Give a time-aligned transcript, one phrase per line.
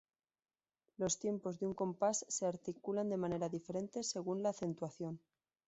[0.97, 5.19] Los tiempos de un compás se articulan de manera diferente según la acentuación.